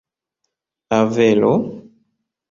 Avelo? 0.99 1.51